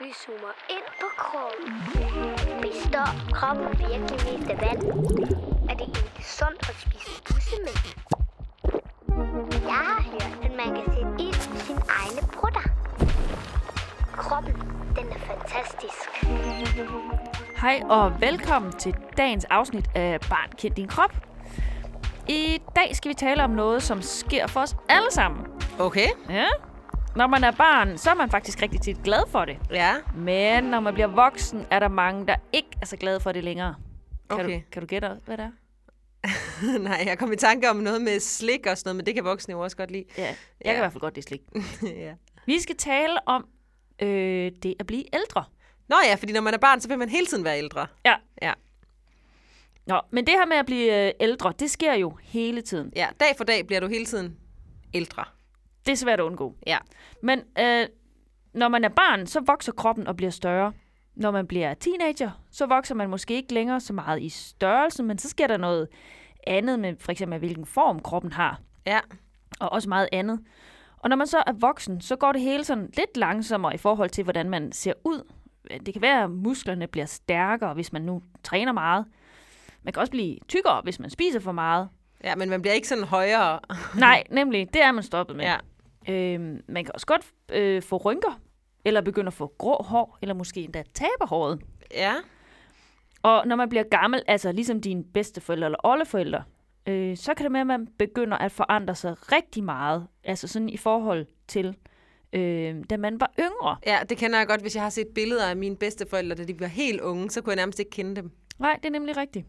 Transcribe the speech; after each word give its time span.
Vi 0.00 0.12
zoomer 0.12 0.54
ind 0.70 0.88
på 1.00 1.06
kroppen. 1.16 1.72
Består 2.62 3.32
kroppen 3.32 3.66
virkelig 3.78 4.00
mest 4.00 4.50
af 4.50 4.60
vand? 4.60 4.82
Er 5.70 5.74
det 5.74 5.86
egentlig 5.96 6.24
sundt 6.24 6.68
at 6.70 6.76
spise 6.84 7.22
bussemænd? 7.28 7.80
Jeg 9.66 9.82
har 9.88 10.02
hørt, 10.02 10.44
at 10.44 10.52
man 10.56 10.74
kan 10.74 10.84
sætte 10.94 11.12
ild 11.18 11.56
i 11.56 11.58
sine 11.58 11.82
egne 11.88 12.28
brutter. 12.32 12.60
Kroppen, 14.16 14.54
den 14.96 15.06
er 15.12 15.18
fantastisk. 15.18 16.24
Hej 17.56 17.82
og 17.90 18.20
velkommen 18.20 18.72
til 18.72 18.96
dagens 19.16 19.44
afsnit 19.44 19.90
af 19.94 20.20
Barn 20.20 20.50
Kend 20.58 20.74
Din 20.74 20.88
Krop. 20.88 21.12
I 22.28 22.62
dag 22.76 22.96
skal 22.96 23.08
vi 23.08 23.14
tale 23.14 23.44
om 23.44 23.50
noget, 23.50 23.82
som 23.82 24.02
sker 24.02 24.46
for 24.46 24.60
os 24.60 24.76
alle 24.88 25.10
sammen. 25.10 25.46
Okay. 25.78 26.08
Ja? 26.30 26.46
Når 27.16 27.26
man 27.26 27.44
er 27.44 27.50
barn, 27.50 27.98
så 27.98 28.10
er 28.10 28.14
man 28.14 28.30
faktisk 28.30 28.62
rigtig 28.62 28.80
tit 28.80 28.96
glad 29.04 29.22
for 29.28 29.44
det. 29.44 29.58
Ja. 29.70 29.94
Men 30.14 30.64
når 30.64 30.80
man 30.80 30.94
bliver 30.94 31.06
voksen, 31.06 31.66
er 31.70 31.78
der 31.78 31.88
mange, 31.88 32.26
der 32.26 32.36
ikke 32.52 32.68
er 32.82 32.86
så 32.86 32.96
glade 32.96 33.20
for 33.20 33.32
det 33.32 33.44
længere. 33.44 33.74
Kan, 34.30 34.40
Okay. 34.40 34.54
du, 34.56 34.62
kan 34.72 34.82
du 34.82 34.86
gætte, 34.86 35.10
hvad 35.24 35.36
det 35.36 35.44
er? 35.44 35.50
Nej, 36.88 37.02
jeg 37.06 37.18
kom 37.18 37.32
i 37.32 37.36
tanke 37.36 37.70
om 37.70 37.76
noget 37.76 38.02
med 38.02 38.20
slik 38.20 38.66
og 38.66 38.78
sådan 38.78 38.88
noget, 38.88 38.96
men 38.96 39.06
det 39.06 39.14
kan 39.14 39.24
voksne 39.24 39.52
jo 39.52 39.60
også 39.60 39.76
godt 39.76 39.90
lide. 39.90 40.04
Ja, 40.18 40.22
jeg 40.24 40.34
Ja. 40.64 40.68
kan 40.70 40.76
i 40.76 40.78
hvert 40.78 40.92
fald 40.92 41.00
godt 41.00 41.14
lide 41.14 41.26
slik. 41.26 41.40
ja. 42.04 42.14
Vi 42.46 42.60
skal 42.60 42.76
tale 42.76 43.28
om 43.28 43.46
øh, 44.02 44.52
det 44.62 44.74
at 44.80 44.86
blive 44.86 45.04
ældre. 45.14 45.44
Nå 45.88 45.96
ja, 46.08 46.14
fordi 46.14 46.32
når 46.32 46.40
man 46.40 46.54
er 46.54 46.58
barn, 46.58 46.80
så 46.80 46.88
vil 46.88 46.98
man 46.98 47.08
hele 47.08 47.26
tiden 47.26 47.44
være 47.44 47.58
ældre. 47.58 47.86
Ja. 48.04 48.14
Ja. 48.42 48.52
Nå, 49.86 50.00
men 50.10 50.26
det 50.26 50.34
her 50.34 50.46
med 50.46 50.56
at 50.56 50.66
blive 50.66 51.06
øh, 51.06 51.12
ældre, 51.20 51.52
det 51.58 51.70
sker 51.70 51.94
jo 51.94 52.18
hele 52.22 52.62
tiden. 52.62 52.92
Ja, 52.96 53.08
dag 53.20 53.28
for 53.36 53.44
dag 53.44 53.66
bliver 53.66 53.80
du 53.80 53.86
hele 53.88 54.04
tiden 54.06 54.36
ældre. 54.94 55.24
Det 55.86 55.92
er 55.92 55.96
svært 55.96 56.20
at 56.20 56.24
undgå. 56.24 56.54
Ja. 56.66 56.78
Men 57.22 57.40
øh, 57.58 57.86
når 58.54 58.68
man 58.68 58.84
er 58.84 58.88
barn, 58.88 59.26
så 59.26 59.40
vokser 59.46 59.72
kroppen 59.72 60.06
og 60.06 60.16
bliver 60.16 60.30
større. 60.30 60.72
Når 61.16 61.30
man 61.30 61.46
bliver 61.46 61.74
teenager, 61.74 62.30
så 62.50 62.66
vokser 62.66 62.94
man 62.94 63.10
måske 63.10 63.34
ikke 63.34 63.54
længere 63.54 63.80
så 63.80 63.92
meget 63.92 64.22
i 64.22 64.28
størrelse, 64.28 65.02
men 65.02 65.18
så 65.18 65.28
sker 65.28 65.46
der 65.46 65.56
noget 65.56 65.88
andet 66.46 66.78
med 66.80 66.94
for 67.00 67.12
eksempel, 67.12 67.38
hvilken 67.38 67.66
form 67.66 68.00
kroppen 68.00 68.32
har, 68.32 68.60
Ja. 68.86 69.00
og 69.60 69.72
også 69.72 69.88
meget 69.88 70.08
andet. 70.12 70.40
Og 70.98 71.08
når 71.10 71.16
man 71.16 71.26
så 71.26 71.42
er 71.46 71.52
voksen, 71.52 72.00
så 72.00 72.16
går 72.16 72.32
det 72.32 72.40
hele 72.40 72.64
sådan 72.64 72.90
lidt 72.96 73.16
langsommere 73.16 73.74
i 73.74 73.78
forhold 73.78 74.10
til, 74.10 74.24
hvordan 74.24 74.50
man 74.50 74.72
ser 74.72 74.92
ud. 75.04 75.30
Det 75.86 75.94
kan 75.94 76.02
være, 76.02 76.22
at 76.24 76.30
musklerne 76.30 76.86
bliver 76.86 77.06
stærkere, 77.06 77.74
hvis 77.74 77.92
man 77.92 78.02
nu 78.02 78.22
træner 78.42 78.72
meget. 78.72 79.04
Man 79.82 79.92
kan 79.92 80.00
også 80.00 80.10
blive 80.10 80.38
tykkere, 80.48 80.80
hvis 80.84 81.00
man 81.00 81.10
spiser 81.10 81.40
for 81.40 81.52
meget. 81.52 81.88
Ja, 82.24 82.34
men 82.36 82.50
man 82.50 82.62
bliver 82.62 82.74
ikke 82.74 82.88
sådan 82.88 83.04
højere. 83.04 83.60
Nej, 83.98 84.22
nemlig, 84.30 84.68
det 84.74 84.82
er 84.82 84.92
man 84.92 85.02
stoppet 85.02 85.36
med. 85.36 85.44
Ja. 85.44 85.56
Øhm, 86.08 86.64
man 86.68 86.84
kan 86.84 86.94
også 86.94 87.06
godt 87.06 87.32
øh, 87.52 87.82
få 87.82 87.96
rynker, 87.96 88.40
eller 88.84 89.00
begynde 89.00 89.26
at 89.26 89.32
få 89.32 89.54
grå 89.58 89.82
hår, 89.82 90.18
eller 90.22 90.34
måske 90.34 90.60
endda 90.60 90.82
tabe 90.94 91.26
håret. 91.26 91.60
Ja. 91.90 92.14
Og 93.22 93.46
når 93.46 93.56
man 93.56 93.68
bliver 93.68 93.84
gammel, 93.84 94.22
altså 94.26 94.52
ligesom 94.52 94.80
dine 94.80 95.04
bedsteforældre 95.04 95.66
eller 95.66 95.78
oldeforældre, 95.84 96.42
øh, 96.86 97.16
så 97.16 97.34
kan 97.34 97.44
det 97.44 97.52
med, 97.52 97.60
at 97.60 97.66
man 97.66 97.88
begynder 97.98 98.36
at 98.38 98.52
forandre 98.52 98.94
sig 98.94 99.32
rigtig 99.32 99.64
meget. 99.64 100.06
Altså 100.24 100.48
sådan 100.48 100.68
i 100.68 100.76
forhold 100.76 101.26
til, 101.48 101.76
øh, 102.32 102.84
da 102.90 102.96
man 102.96 103.20
var 103.20 103.32
yngre. 103.40 103.76
Ja, 103.86 103.98
det 104.08 104.18
kender 104.18 104.38
jeg 104.38 104.46
godt. 104.46 104.60
Hvis 104.60 104.74
jeg 104.74 104.82
har 104.82 104.90
set 104.90 105.08
billeder 105.14 105.46
af 105.46 105.56
mine 105.56 105.76
bedsteforældre, 105.76 106.36
da 106.36 106.44
de 106.44 106.60
var 106.60 106.66
helt 106.66 107.00
unge, 107.00 107.30
så 107.30 107.40
kunne 107.40 107.50
jeg 107.50 107.56
nærmest 107.56 107.78
ikke 107.78 107.90
kende 107.90 108.16
dem. 108.16 108.30
Nej, 108.58 108.76
det 108.76 108.86
er 108.86 108.92
nemlig 108.92 109.16
rigtigt. 109.16 109.46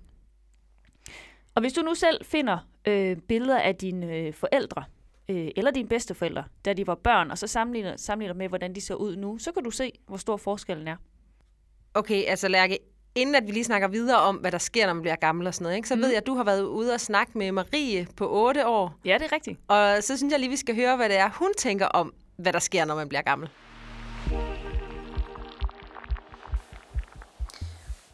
Og 1.56 1.62
hvis 1.62 1.74
du 1.74 1.82
nu 1.82 1.94
selv 1.94 2.26
finder 2.26 2.58
øh, 2.88 3.18
billeder 3.18 3.60
af 3.60 3.76
dine 3.76 4.16
øh, 4.16 4.34
forældre, 4.34 4.84
øh, 5.30 5.48
eller 5.56 5.72
dine 5.72 5.90
bedsteforældre, 5.90 6.44
da 6.66 6.74
de 6.74 6.88
var 6.88 6.96
børn, 6.96 7.32
og 7.32 7.38
så 7.38 7.48
sammenligner, 7.48 7.98
sammenligner 7.98 8.36
med, 8.36 8.48
hvordan 8.50 8.76
de 8.76 8.82
ser 8.82 8.96
ud 8.96 9.16
nu, 9.16 9.38
så 9.38 9.52
kan 9.52 9.64
du 9.64 9.72
se, 9.72 9.92
hvor 10.08 10.18
stor 10.18 10.38
forskellen 10.38 10.88
er. 10.88 10.96
Okay, 11.94 12.24
altså 12.28 12.48
Lærke, 12.48 12.80
inden 13.16 13.36
at 13.36 13.48
vi 13.48 13.52
lige 13.52 13.64
snakker 13.64 13.88
videre 13.88 14.20
om, 14.20 14.36
hvad 14.36 14.52
der 14.52 14.58
sker, 14.58 14.86
når 14.88 14.94
man 14.94 15.02
bliver 15.02 15.16
gammel 15.16 15.48
og 15.48 15.54
sådan 15.54 15.64
noget, 15.64 15.76
ikke, 15.76 15.88
så 15.88 15.96
mm. 15.96 16.02
ved 16.02 16.10
jeg, 16.10 16.18
at 16.18 16.26
du 16.26 16.36
har 16.36 16.44
været 16.44 16.64
ude 16.64 16.94
og 16.94 17.00
snakke 17.02 17.38
med 17.38 17.52
Marie 17.52 18.08
på 18.18 18.30
8 18.30 18.68
år. 18.68 19.00
Ja, 19.06 19.14
det 19.14 19.26
er 19.26 19.32
rigtigt. 19.32 19.60
Og 19.68 20.04
så 20.04 20.18
synes 20.18 20.32
jeg 20.32 20.40
lige, 20.40 20.50
vi 20.50 20.56
skal 20.56 20.76
høre, 20.76 20.96
hvad 20.96 21.10
det 21.10 21.18
er, 21.18 21.30
hun 21.30 21.54
tænker 21.58 21.86
om, 21.86 22.14
hvad 22.36 22.54
der 22.54 22.60
sker, 22.60 22.86
når 22.86 22.96
man 22.96 23.10
bliver 23.10 23.22
gammel. 23.22 23.50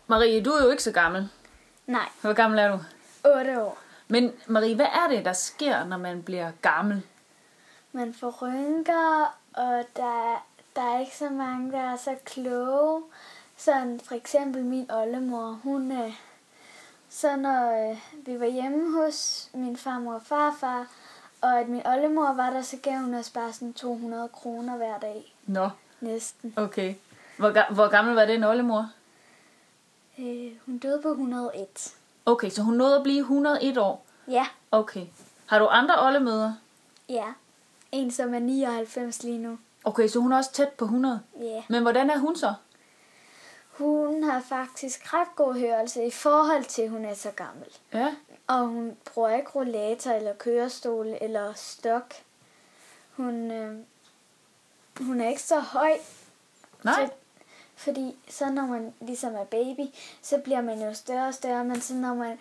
Marie, 0.08 0.44
du 0.44 0.50
er 0.50 0.64
jo 0.64 0.70
ikke 0.72 0.84
så 0.84 0.92
gammel. 0.92 1.30
Nej, 1.88 2.10
Hvor 2.22 2.34
gammel 2.34 2.60
er 2.60 2.72
du? 2.72 2.80
8 3.40 3.64
år. 3.64 3.78
Men 4.12 4.32
Marie, 4.48 4.76
hvad 4.76 4.86
er 4.86 5.08
det, 5.10 5.26
der 5.26 5.34
sker, 5.34 5.84
når 5.86 5.98
man 5.98 6.24
bliver 6.24 6.52
gammel? 6.62 7.02
Man 7.92 8.14
får 8.14 8.30
rynker, 8.42 9.38
og 9.54 9.84
der, 9.96 10.46
der 10.76 10.82
er 10.82 11.00
ikke 11.00 11.18
så 11.18 11.30
mange, 11.30 11.72
der 11.72 11.80
er 11.80 11.96
så 11.96 12.16
kloge. 12.26 13.04
Sådan 13.58 14.00
for 14.00 14.16
eksempel 14.16 14.64
min 14.66 14.92
oldemor, 14.92 15.60
hun... 15.64 15.92
Øh, 15.92 16.14
så 17.10 17.36
når 17.36 17.90
øh, 17.92 17.98
vi 18.26 18.40
var 18.40 18.46
hjemme 18.46 19.02
hos 19.02 19.50
min 19.54 19.78
farmor 19.78 20.14
og 20.14 20.22
farfar, 20.26 20.88
og 21.42 21.60
at 21.60 21.68
min 21.70 21.88
oldemor 21.88 22.34
var 22.34 22.50
der, 22.50 22.62
så 22.62 22.78
gav 22.84 22.98
hun 22.98 23.14
os 23.14 23.30
bare 23.30 23.54
sådan 23.54 23.74
200 23.74 24.30
kroner 24.30 24.78
hver 24.78 24.98
dag. 25.00 25.36
Nå, 25.46 25.70
Næsten. 26.02 26.54
okay. 26.58 26.96
Hvor, 27.38 27.50
ga- 27.62 27.74
hvor 27.74 27.88
gammel 27.90 28.16
var 28.16 28.26
den 28.26 28.44
oldemor? 28.44 28.90
Øh, 30.20 30.52
hun 30.66 30.78
døde 30.78 31.02
på 31.02 31.10
101. 31.10 31.96
Okay, 32.26 32.50
så 32.50 32.62
hun 32.62 32.74
nåede 32.74 32.96
at 32.98 33.04
blive 33.04 33.20
101 33.20 33.78
år. 33.78 34.06
Ja, 34.28 34.48
Okay. 34.72 35.06
Har 35.46 35.60
du 35.60 35.68
andre 35.68 36.06
oldemøder? 36.06 36.54
ja. 37.10 37.26
En, 37.92 38.12
som 38.12 38.34
er 38.34 38.40
99 38.40 39.24
lige 39.24 39.38
nu. 39.38 39.58
Okay, 39.84 40.08
så 40.08 40.20
hun 40.20 40.32
er 40.32 40.38
også 40.38 40.52
tæt 40.52 40.70
på 40.70 40.86
100. 40.86 41.22
Ja. 41.42 41.64
Men 41.70 41.82
hvordan 41.82 42.10
er 42.10 42.18
hun 42.18 42.36
så? 42.36 42.54
Hun 43.72 44.24
har 44.24 44.42
faktisk 44.42 45.14
ret 45.14 45.28
god 45.36 45.54
hørelse 45.60 46.06
i 46.06 46.12
forhold 46.12 46.64
til, 46.66 46.82
at 46.82 46.90
hun 46.90 47.06
er 47.06 47.14
så 47.14 47.32
gammel. 47.32 47.68
Ja. 47.94 48.16
Og 48.48 48.60
hun 48.68 48.98
bruger 49.06 49.30
ikke 49.30 49.50
rollator 49.56 50.12
eller 50.12 50.34
kørestol 50.34 51.18
eller 51.22 51.54
stok. 51.54 52.14
Hun, 53.12 53.52
øh, 53.52 53.78
hun 55.00 55.22
er 55.22 55.30
ikke 55.30 55.42
så 55.42 55.60
høj. 55.60 55.92
Nej. 56.84 57.06
Så, 57.06 57.12
fordi 57.84 58.16
så 58.30 58.50
når 58.52 58.66
man 58.66 58.94
ligesom 59.02 59.36
er 59.36 59.44
baby, 59.44 59.82
så 60.22 60.38
bliver 60.38 60.62
man 60.62 60.82
jo 60.82 60.94
større 60.94 61.28
og 61.28 61.34
større. 61.34 61.64
Men 61.64 61.82
så 61.82 61.94
når 61.94 62.14
man, 62.14 62.40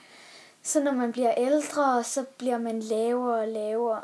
så 0.63 0.81
når 0.83 0.93
man 0.93 1.13
bliver 1.13 1.35
ældre, 1.37 2.05
så 2.05 2.25
bliver 2.39 2.59
man 2.59 2.81
lavere 2.81 3.41
og 3.41 3.49
lavere. 3.49 4.03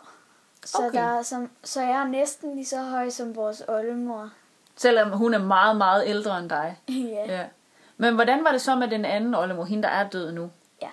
Så, 0.64 0.78
Okay. 0.86 0.98
der 0.98 1.04
er 1.18 1.22
som, 1.22 1.50
så 1.64 1.80
jeg 1.82 1.90
er 2.00 2.04
næsten 2.06 2.54
lige 2.54 2.66
så 2.66 2.82
høj 2.82 3.10
som 3.10 3.36
vores 3.36 3.62
oldemor. 3.68 4.30
Selvom 4.76 5.10
hun 5.10 5.34
er 5.34 5.38
meget, 5.38 5.76
meget 5.76 6.02
ældre 6.06 6.38
end 6.38 6.48
dig. 6.50 6.80
ja. 6.88 7.32
Ja. 7.38 7.46
Men 7.96 8.14
hvordan 8.14 8.44
var 8.44 8.52
det 8.52 8.60
så 8.60 8.76
med 8.76 8.88
den 8.88 9.04
anden 9.04 9.34
oldemor, 9.34 9.64
hende 9.64 9.82
der 9.82 9.88
er 9.88 10.08
død 10.08 10.32
nu? 10.32 10.50
Ja. 10.82 10.88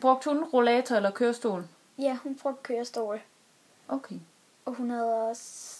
Brugte 0.00 0.30
hun 0.30 0.44
rollator 0.44 0.96
eller 0.96 1.10
kørestol? 1.10 1.64
ja, 1.98 2.18
hun 2.22 2.38
brugte 2.42 2.62
kørestol. 2.62 3.20
Okay. 3.88 4.16
Og 4.64 4.74
hun 4.74 4.90
havde 4.90 5.28
også... 5.28 5.76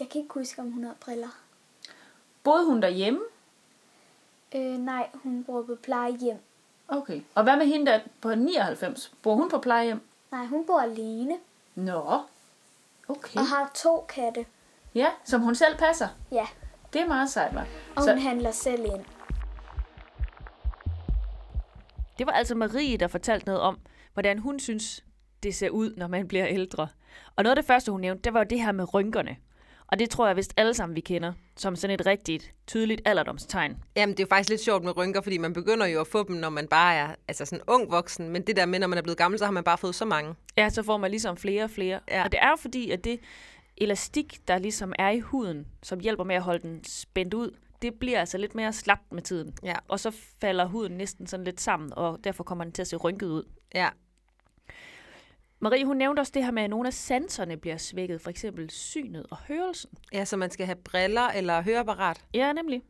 Jeg 0.00 0.08
kan 0.08 0.20
ikke 0.20 0.34
huske, 0.34 0.60
om 0.60 0.70
hun 0.72 0.82
havde 0.84 0.96
briller. 1.00 1.38
Boede 2.44 2.66
hun 2.66 2.82
derhjemme? 2.82 3.20
Øh, 4.54 4.78
nej, 4.78 5.08
hun 5.14 5.44
bor 5.44 5.62
på 5.62 5.76
plejehjem. 5.82 6.36
Okay. 6.88 7.20
Og 7.34 7.42
hvad 7.42 7.56
med 7.56 7.66
hende 7.66 7.86
der 7.86 8.00
på 8.20 8.34
99? 8.34 9.12
Bor 9.22 9.34
hun 9.34 9.50
på 9.50 9.58
plejehjem? 9.58 10.00
Nej, 10.32 10.46
hun 10.46 10.66
bor 10.66 10.80
alene 10.80 11.34
Nå. 11.74 12.20
Okay. 13.08 13.38
og 13.40 13.46
har 13.46 13.70
to 13.74 14.06
katte. 14.08 14.46
Ja, 14.94 15.06
som 15.24 15.40
hun 15.40 15.54
selv 15.54 15.76
passer. 15.76 16.08
Ja, 16.32 16.46
Det 16.92 17.00
er 17.00 17.06
meget 17.08 17.30
sejt, 17.30 17.52
hva'? 17.52 17.64
og 17.96 18.02
Så- 18.02 18.10
hun 18.12 18.18
handler 18.22 18.50
selv 18.50 18.84
ind. 18.84 19.04
Det 22.18 22.26
var 22.26 22.32
altså 22.32 22.54
Marie, 22.54 22.96
der 22.96 23.08
fortalte 23.08 23.46
noget 23.46 23.60
om, 23.60 23.78
hvordan 24.12 24.38
hun 24.38 24.60
synes, 24.60 25.04
det 25.42 25.54
ser 25.54 25.70
ud, 25.70 25.94
når 25.96 26.06
man 26.06 26.28
bliver 26.28 26.46
ældre. 26.48 26.88
Og 27.36 27.42
noget 27.44 27.56
af 27.56 27.62
det 27.62 27.66
første, 27.66 27.92
hun 27.92 28.00
nævnte, 28.00 28.22
det 28.22 28.34
var 28.34 28.44
det 28.44 28.60
her 28.60 28.72
med 28.72 28.94
rynkerne. 28.94 29.36
Og 29.92 29.98
det 29.98 30.10
tror 30.10 30.26
jeg 30.26 30.36
vist 30.36 30.54
alle 30.56 30.74
sammen, 30.74 30.96
vi 30.96 31.00
kender, 31.00 31.32
som 31.56 31.76
sådan 31.76 31.94
et 32.00 32.06
rigtigt, 32.06 32.54
tydeligt 32.66 33.02
alderdomstegn. 33.04 33.76
Jamen, 33.96 34.16
det 34.16 34.20
er 34.20 34.24
jo 34.24 34.28
faktisk 34.28 34.50
lidt 34.50 34.60
sjovt 34.60 34.84
med 34.84 34.96
rynker, 34.96 35.20
fordi 35.20 35.38
man 35.38 35.52
begynder 35.52 35.86
jo 35.86 36.00
at 36.00 36.06
få 36.06 36.22
dem, 36.22 36.36
når 36.36 36.50
man 36.50 36.68
bare 36.68 36.94
er 36.94 37.14
altså 37.28 37.44
sådan 37.44 37.64
ung 37.66 37.90
voksen. 37.90 38.28
Men 38.28 38.42
det 38.42 38.56
der 38.56 38.66
med, 38.66 38.78
når 38.78 38.86
man 38.86 38.98
er 38.98 39.02
blevet 39.02 39.18
gammel, 39.18 39.38
så 39.38 39.44
har 39.44 39.52
man 39.52 39.64
bare 39.64 39.78
fået 39.78 39.94
så 39.94 40.04
mange. 40.04 40.34
Ja, 40.56 40.70
så 40.70 40.82
får 40.82 40.96
man 40.96 41.10
ligesom 41.10 41.36
flere 41.36 41.64
og 41.64 41.70
flere. 41.70 42.00
Ja. 42.08 42.24
Og 42.24 42.32
det 42.32 42.40
er 42.42 42.48
jo 42.48 42.56
fordi, 42.56 42.90
at 42.90 43.04
det 43.04 43.20
elastik, 43.76 44.48
der 44.48 44.58
ligesom 44.58 44.92
er 44.98 45.10
i 45.10 45.20
huden, 45.20 45.66
som 45.82 46.00
hjælper 46.00 46.24
med 46.24 46.36
at 46.36 46.42
holde 46.42 46.62
den 46.62 46.84
spændt 46.84 47.34
ud, 47.34 47.50
det 47.82 47.94
bliver 47.94 48.20
altså 48.20 48.38
lidt 48.38 48.54
mere 48.54 48.72
slapt 48.72 49.12
med 49.12 49.22
tiden. 49.22 49.54
Ja. 49.64 49.74
Og 49.88 50.00
så 50.00 50.16
falder 50.40 50.66
huden 50.66 50.92
næsten 50.92 51.26
sådan 51.26 51.44
lidt 51.44 51.60
sammen, 51.60 51.92
og 51.96 52.18
derfor 52.24 52.44
kommer 52.44 52.64
den 52.64 52.72
til 52.72 52.82
at 52.82 52.88
se 52.88 52.96
rynket 52.96 53.26
ud. 53.26 53.44
Ja. 53.74 53.88
Marie, 55.62 55.84
hun 55.84 55.96
nævnte 55.96 56.20
også 56.20 56.32
det 56.34 56.44
her 56.44 56.50
med, 56.50 56.62
at 56.62 56.70
nogle 56.70 56.86
af 56.86 56.92
sanserne 56.92 57.56
bliver 57.56 57.76
svækket, 57.76 58.20
for 58.20 58.30
eksempel 58.30 58.70
synet 58.70 59.26
og 59.30 59.36
hørelsen. 59.48 59.90
Ja, 60.12 60.24
så 60.24 60.36
man 60.36 60.50
skal 60.50 60.66
have 60.66 60.76
briller 60.76 61.28
eller 61.28 61.62
høreapparat. 61.62 62.24
Ja, 62.34 62.52
nemlig. 62.52 62.82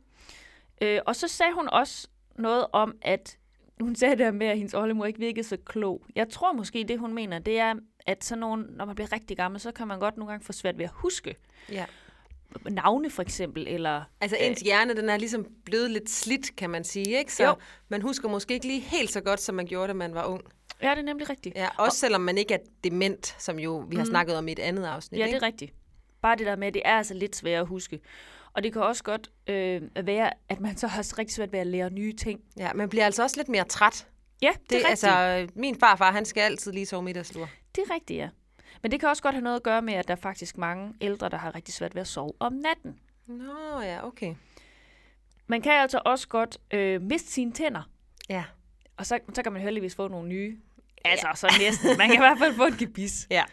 Øh, 0.81 0.99
og 1.05 1.15
så 1.15 1.27
sagde 1.27 1.53
hun 1.53 1.69
også 1.69 2.07
noget 2.35 2.65
om, 2.71 2.95
at 3.01 3.37
hun 3.81 3.95
sagde 3.95 4.15
det 4.15 4.25
her 4.25 4.31
med, 4.31 4.47
at 4.47 4.57
hendes 4.57 4.73
oldemor 4.73 5.05
ikke 5.05 5.19
virkede 5.19 5.47
så 5.47 5.57
klog. 5.65 6.05
Jeg 6.15 6.29
tror 6.29 6.53
måske, 6.53 6.85
det 6.87 6.99
hun 6.99 7.13
mener, 7.13 7.39
det 7.39 7.59
er, 7.59 7.75
at 8.05 8.23
sådan 8.23 8.39
nogle, 8.39 8.65
når 8.69 8.85
man 8.85 8.95
bliver 8.95 9.11
rigtig 9.11 9.37
gammel, 9.37 9.59
så 9.61 9.71
kan 9.71 9.87
man 9.87 9.99
godt 9.99 10.17
nogle 10.17 10.31
gange 10.31 10.45
få 10.45 10.53
svært 10.53 10.77
ved 10.77 10.85
at 10.85 10.91
huske. 10.93 11.35
Ja. 11.71 11.85
navne 12.69 13.09
for 13.09 13.21
eksempel, 13.21 13.67
eller... 13.67 14.03
Altså 14.21 14.37
ens 14.39 14.61
hjerne, 14.61 14.95
den 14.95 15.09
er 15.09 15.17
ligesom 15.17 15.47
blevet 15.65 15.91
lidt 15.91 16.09
slidt, 16.09 16.55
kan 16.55 16.69
man 16.69 16.83
sige, 16.83 17.17
ikke? 17.19 17.33
Så 17.33 17.43
Jo. 17.43 17.55
man 17.89 18.01
husker 18.01 18.29
måske 18.29 18.53
ikke 18.53 18.67
lige 18.67 18.79
helt 18.79 19.11
så 19.11 19.21
godt, 19.21 19.41
som 19.41 19.55
man 19.55 19.65
gjorde, 19.65 19.87
da 19.87 19.93
man 19.93 20.15
var 20.15 20.25
ung. 20.25 20.41
Ja, 20.83 20.89
det 20.91 20.97
er 20.99 21.01
nemlig 21.03 21.29
rigtigt. 21.29 21.55
Ja, 21.55 21.67
også 21.77 21.97
selvom 21.97 22.21
man 22.21 22.37
ikke 22.37 22.53
er 22.53 22.57
dement, 22.83 23.35
som 23.39 23.59
jo 23.59 23.85
vi 23.89 23.95
har 23.95 24.05
snakket 24.05 24.35
om 24.37 24.47
i 24.47 24.51
et 24.51 24.59
andet 24.59 24.85
afsnit, 24.85 25.19
Ja, 25.19 25.23
det 25.25 25.33
ikke? 25.33 25.37
er 25.43 25.47
rigtigt. 25.47 25.73
Bare 26.21 26.35
det 26.35 26.45
der 26.45 26.55
med, 26.55 26.67
at 26.67 26.73
det 26.73 26.81
er 26.85 26.97
altså 26.97 27.13
lidt 27.13 27.35
svært 27.35 27.59
at 27.61 27.67
huske. 27.67 27.99
Og 28.53 28.63
det 28.63 28.73
kan 28.73 28.81
også 28.81 29.03
godt 29.03 29.31
øh, 29.47 29.81
være, 30.05 30.29
at 30.49 30.59
man 30.59 30.77
så 30.77 30.87
har 30.87 31.19
rigtig 31.19 31.35
svært 31.35 31.51
ved 31.51 31.59
at 31.59 31.67
lære 31.67 31.89
nye 31.89 32.13
ting. 32.13 32.39
Ja, 32.57 32.73
man 32.73 32.89
bliver 32.89 33.05
altså 33.05 33.23
også 33.23 33.37
lidt 33.37 33.49
mere 33.49 33.63
træt. 33.63 34.07
Ja, 34.41 34.47
det, 34.47 34.69
Det, 34.69 34.75
er 34.75 34.89
rigtigt. 34.89 35.11
altså, 35.11 35.53
min 35.59 35.79
farfar, 35.79 36.11
han 36.11 36.25
skal 36.25 36.41
altid 36.41 36.71
lige 36.71 36.85
sove 36.85 37.03
middagslur. 37.03 37.49
Det 37.75 37.83
er 37.89 37.93
rigtigt, 37.93 38.17
ja. 38.17 38.29
Men 38.81 38.91
det 38.91 38.99
kan 38.99 39.09
også 39.09 39.23
godt 39.23 39.35
have 39.35 39.43
noget 39.43 39.55
at 39.55 39.63
gøre 39.63 39.81
med, 39.81 39.93
at 39.93 40.07
der 40.07 40.11
er 40.13 40.19
faktisk 40.21 40.57
mange 40.57 40.93
ældre, 41.01 41.29
der 41.29 41.37
har 41.37 41.55
rigtig 41.55 41.73
svært 41.73 41.95
ved 41.95 42.01
at 42.01 42.07
sove 42.07 42.33
om 42.39 42.53
natten. 42.53 42.99
Nå, 43.27 43.81
ja, 43.81 44.07
okay. 44.07 44.35
Man 45.47 45.61
kan 45.61 45.71
altså 45.71 46.01
også 46.05 46.27
godt 46.27 46.57
øh, 46.71 47.01
miste 47.01 47.31
sine 47.31 47.51
tænder, 47.51 47.89
Ja. 48.29 48.43
og 48.97 49.05
så, 49.05 49.19
så 49.33 49.43
kan 49.43 49.53
man 49.53 49.61
heldigvis 49.61 49.95
få 49.95 50.07
nogle 50.07 50.29
nye. 50.29 50.57
Altså, 51.05 51.27
så 51.35 51.55
næsten. 51.59 51.97
Man 51.97 52.07
kan 52.07 52.15
i 52.15 52.19
hvert 52.19 52.37
fald 52.37 52.55
få 52.55 52.63
et 52.63 52.77
gebis. 52.77 53.27
Ja. 53.31 53.43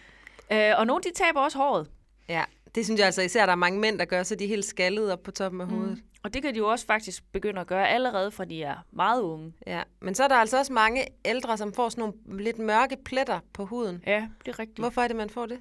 Øh, 0.52 0.78
og 0.78 0.86
nogle, 0.86 1.02
de 1.02 1.12
taber 1.14 1.40
også 1.40 1.58
håret. 1.58 1.90
Ja, 2.28 2.44
det 2.74 2.84
synes 2.84 2.98
jeg 2.98 3.06
altså 3.06 3.22
især, 3.22 3.46
der 3.46 3.52
er 3.52 3.56
mange 3.56 3.80
mænd, 3.80 3.98
der 3.98 4.04
gør, 4.04 4.22
så 4.22 4.34
de 4.34 4.44
er 4.44 4.48
helt 4.48 4.64
skaldede 4.64 5.12
op 5.12 5.22
på 5.22 5.30
toppen 5.30 5.60
af 5.60 5.66
hovedet. 5.66 5.98
Og 6.22 6.34
det 6.34 6.42
kan 6.42 6.54
de 6.54 6.58
jo 6.58 6.68
også 6.68 6.86
faktisk 6.86 7.22
begynde 7.32 7.60
at 7.60 7.66
gøre 7.66 7.88
allerede 7.88 8.30
fra 8.30 8.44
de 8.44 8.62
er 8.62 8.74
meget 8.92 9.20
unge. 9.20 9.52
Ja, 9.66 9.82
men 10.00 10.14
så 10.14 10.24
er 10.24 10.28
der 10.28 10.34
altså 10.34 10.58
også 10.58 10.72
mange 10.72 11.06
ældre, 11.24 11.58
som 11.58 11.72
får 11.72 11.88
sådan 11.88 12.02
nogle 12.02 12.42
lidt 12.42 12.58
mørke 12.58 12.96
pletter 13.04 13.40
på 13.52 13.64
huden. 13.64 14.02
Ja, 14.06 14.28
det 14.44 14.54
er 14.54 14.58
rigtigt. 14.58 14.78
Hvorfor 14.78 15.02
er 15.02 15.08
det, 15.08 15.16
man 15.16 15.30
får 15.30 15.46
det? 15.46 15.60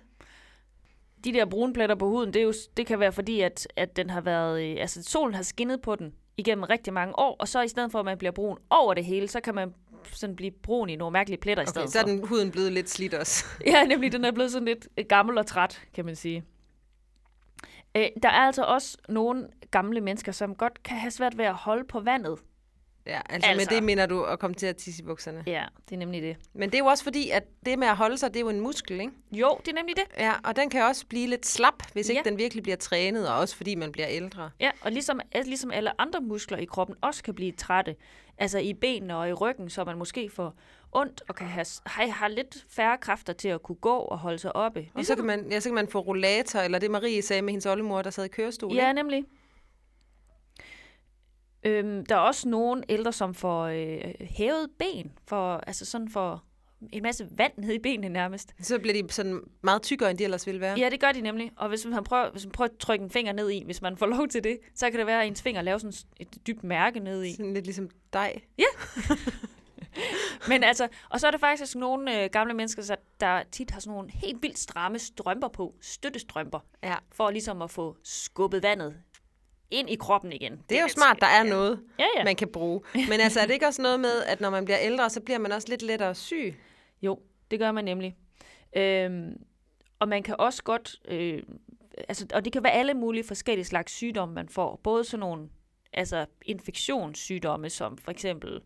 de 1.24 1.34
der 1.34 1.46
brune 1.46 1.74
pletter 1.74 1.96
på 1.96 2.10
huden, 2.10 2.34
det, 2.34 2.40
er 2.40 2.44
jo, 2.44 2.54
det 2.78 2.86
kan 2.86 3.00
være 3.00 3.12
fordi, 3.12 3.42
at, 3.42 3.68
at 3.76 3.96
den 3.96 4.10
har 4.10 4.22
været, 4.22 4.64
øh, 4.64 4.78
altså 4.80 5.04
solen 5.04 5.36
har 5.36 5.44
skinnet 5.44 5.82
på 5.82 5.96
den 5.96 6.14
igennem 6.38 6.64
rigtig 6.64 6.94
mange 6.94 7.20
år, 7.20 7.36
og 7.40 7.48
så 7.48 7.62
i 7.62 7.68
stedet 7.68 7.92
for, 7.92 8.00
at 8.00 8.06
man 8.06 8.18
bliver 8.18 8.32
brun 8.32 8.58
over 8.70 8.94
det 8.94 9.06
hele, 9.06 9.28
så 9.28 9.40
kan 9.42 9.56
man 9.56 9.74
sådan 10.04 10.36
blive 10.36 10.52
brun 10.52 10.90
i 10.90 10.96
nogle 10.96 11.14
mærkelige 11.14 11.40
pletter 11.40 11.64
i 11.64 11.66
Okay, 11.66 11.72
stedet 11.72 11.92
så 11.92 12.00
er 12.00 12.04
den 12.04 12.28
huden 12.28 12.52
blevet 12.52 12.74
lidt 12.74 12.90
slidt 12.90 13.14
også. 13.14 13.46
Ja, 13.66 13.84
nemlig, 13.84 14.12
den 14.12 14.26
er 14.26 14.32
blevet 14.32 14.52
sådan 14.52 14.66
lidt 14.66 14.88
øh, 14.98 15.06
gammel 15.10 15.38
og 15.38 15.46
træt, 15.46 15.82
kan 15.94 16.06
man 16.06 16.16
sige. 16.16 16.44
Øh, 17.96 18.08
der 18.24 18.30
er 18.30 18.46
altså 18.46 18.64
også 18.64 18.98
nogle 19.10 19.48
gamle 19.72 20.02
mennesker, 20.02 20.32
som 20.32 20.56
godt 20.56 20.84
kan 20.84 20.98
have 20.98 21.12
svært 21.12 21.38
ved 21.38 21.46
at 21.46 21.54
holde 21.54 21.84
på 21.84 22.00
vandet. 22.00 22.40
Ja, 23.10 23.22
altså, 23.30 23.50
altså 23.50 23.70
med 23.70 23.76
det 23.78 23.84
mener 23.84 24.06
du 24.06 24.24
at 24.24 24.40
komme 24.40 24.54
til 24.56 24.66
at 24.66 24.76
tisse 24.78 25.02
i 25.04 25.06
bukserne. 25.06 25.44
Ja, 25.48 25.64
det 25.90 25.96
er 25.96 26.00
nemlig 26.00 26.22
det. 26.22 26.38
Men 26.54 26.70
det 26.70 26.76
er 26.76 26.80
jo 26.80 26.86
også 26.86 27.04
fordi, 27.04 27.30
at 27.30 27.44
det 27.66 27.80
med 27.80 27.88
at 27.88 27.96
holde 27.98 28.18
sig, 28.18 28.30
det 28.34 28.36
er 28.36 28.42
jo 28.42 28.50
en 28.50 28.60
muskel, 28.60 29.00
ikke? 29.02 29.14
Jo, 29.32 29.58
det 29.66 29.72
er 29.72 29.76
nemlig 29.76 29.96
det. 29.96 30.04
Ja, 30.18 30.34
og 30.44 30.56
den 30.56 30.70
kan 30.70 30.84
også 30.84 31.06
blive 31.08 31.28
lidt 31.28 31.46
slap, 31.46 31.84
hvis 31.94 32.10
ikke 32.10 32.22
Ja. 32.26 32.30
den 32.30 32.40
virkelig 32.40 32.64
bliver 32.64 32.76
trænet, 32.76 33.30
og 33.30 33.38
også 33.40 33.56
fordi 33.56 33.76
man 33.76 33.92
bliver 33.92 34.08
ældre. 34.10 34.50
Ja, 34.60 34.72
og 34.82 34.92
ligesom, 34.92 35.20
ligesom 35.46 35.72
alle 35.72 36.02
andre 36.02 36.22
muskler 36.22 36.58
i 36.58 36.66
kroppen 36.66 36.96
også 37.02 37.24
kan 37.24 37.34
blive 37.36 37.52
trætte, 37.52 37.96
altså 38.38 38.60
i 38.60 38.74
benene 38.74 39.18
og 39.18 39.30
i 39.30 39.34
ryggen, 39.34 39.70
så 39.70 39.84
man 39.84 39.98
måske 39.98 40.30
får 40.30 40.54
ondt 40.92 41.22
og 41.30 41.36
kan 41.36 41.48
have, 41.48 41.66
have, 41.86 42.12
har 42.12 42.28
lidt 42.28 42.66
færre 42.70 42.98
kræfter 42.98 43.34
til 43.34 43.48
at 43.48 43.64
kunne 43.64 43.76
gå 43.76 43.96
og 43.98 44.18
holde 44.18 44.38
sig 44.40 44.56
oppe. 44.56 44.88
Og 44.94 45.06
så 45.06 45.16
kan, 45.16 45.26
man, 45.26 45.48
ja, 45.52 45.60
så 45.60 45.70
kan 45.70 45.76
man 45.76 45.88
få 45.88 46.00
rollator, 46.00 46.60
eller 46.60 46.80
det 46.80 46.92
Marie 46.92 47.22
sagde 47.22 47.42
med 47.42 47.52
hendes 47.54 47.66
oldemor, 47.66 48.02
der 48.02 48.10
sad 48.10 48.26
i 48.26 48.28
kørestol. 48.28 48.76
Ja, 48.76 48.90
ikke? 48.90 48.94
nemlig. 48.94 49.26
Øhm, 51.64 52.06
der 52.06 52.16
er 52.16 52.20
også 52.20 52.50
nogle 52.50 52.84
ældre, 52.90 53.14
som 53.14 53.34
får 53.34 53.64
øh, 53.66 54.14
hævet 54.22 54.70
ben, 54.80 55.12
for, 55.28 55.58
altså 55.58 55.86
sådan 55.86 56.10
for 56.10 56.44
en 56.92 57.04
masse 57.04 57.28
vand 57.32 57.52
ned 57.58 57.74
i 57.74 57.80
benene 57.80 58.10
nærmest. 58.10 58.54
Så 58.62 58.80
bliver 58.80 59.04
de 59.04 59.14
sådan 59.14 59.40
meget 59.62 59.82
tykkere, 59.82 60.10
end 60.10 60.18
de 60.18 60.24
ellers 60.24 60.46
ville 60.48 60.62
være. 60.62 60.80
Ja, 60.80 60.90
det 60.90 61.00
gør 61.00 61.12
de 61.12 61.22
nemlig. 61.22 61.52
Og 61.56 61.70
hvis 61.70 61.86
man 61.86 62.04
prøver, 62.04 62.32
hvis 62.32 62.46
man 62.46 62.52
prøver 62.52 62.70
at 62.70 62.78
trykke 62.78 63.04
en 63.04 63.12
finger 63.12 63.34
ned 63.34 63.50
i, 63.50 63.64
hvis 63.66 63.82
man 63.82 63.98
får 63.98 64.06
lov 64.06 64.28
til 64.28 64.44
det, 64.44 64.58
så 64.76 64.90
kan 64.90 65.00
det 65.00 65.08
være, 65.08 65.22
at 65.22 65.28
ens 65.28 65.42
finger 65.42 65.62
laver 65.62 65.78
sådan 65.78 65.94
et 66.20 66.48
dybt 66.48 66.64
mærke 66.64 67.00
ned 67.00 67.24
i. 67.24 67.32
Sådan 67.36 67.54
lidt 67.54 67.66
ligesom 67.66 67.90
dig. 68.14 68.42
Men 70.50 70.64
altså, 70.64 70.88
og 71.10 71.20
så 71.20 71.28
er 71.28 71.32
der 71.32 71.38
faktisk 71.38 71.76
nogle 71.76 72.24
øh, 72.24 72.30
gamle 72.32 72.54
mennesker, 72.54 72.82
så 72.82 72.96
der 73.20 73.44
tit 73.52 73.72
har 73.72 73.80
sådan 73.80 73.94
nogle 73.94 74.12
helt 74.12 74.42
vildt 74.42 74.60
stramme 74.60 75.00
strømper 75.00 75.48
på, 75.48 75.76
støttestrømper, 75.82 76.60
Ja. 76.84 76.96
for 77.12 77.30
ligesom 77.32 77.62
at 77.62 77.72
få 77.72 77.98
skubbet 78.04 78.64
vandet 78.64 78.96
ind 79.72 79.90
i 79.90 79.96
kroppen 79.96 80.32
igen. 80.34 80.62
Det 80.70 80.78
er 80.78 80.82
jo 80.82 80.88
smart, 80.88 81.18
der 81.22 81.28
er 81.28 81.44
noget, 81.44 81.80
Ja, 82.00 82.06
ja. 82.18 82.24
man 82.24 82.36
kan 82.36 82.48
bruge. 82.48 82.82
Men 83.10 83.20
altså, 83.20 83.40
er 83.40 83.46
det 83.46 83.54
ikke 83.54 83.68
også 83.68 83.82
noget 83.82 84.00
med, 84.00 84.24
at 84.24 84.42
når 84.42 84.50
man 84.50 84.66
bliver 84.66 84.80
ældre, 84.82 85.10
så 85.10 85.22
bliver 85.22 85.40
man 85.40 85.52
også 85.52 85.68
lidt 85.70 85.82
lettere 85.82 86.16
syg? 86.16 86.56
Jo, 87.02 87.20
det 87.52 87.60
gør 87.60 87.72
man 87.72 87.86
nemlig. 87.86 88.16
Øhm, 88.78 89.34
og 90.00 90.08
man 90.08 90.24
kan 90.24 90.36
også 90.40 90.64
godt, 90.64 90.96
øh, 91.08 91.44
altså, 92.08 92.26
og 92.34 92.46
det 92.46 92.54
kan 92.54 92.64
være 92.64 92.74
alle 92.74 92.94
mulige 92.94 93.24
forskellige 93.24 93.66
slags 93.66 93.94
sygdomme, 93.94 94.36
man 94.36 94.50
får. 94.50 94.80
Både 94.84 95.04
sådan 95.04 95.20
nogle 95.20 95.50
altså 95.94 96.26
infektionssygdomme, 96.46 97.70
som 97.70 97.98
for 97.98 98.12
eksempel 98.12 98.62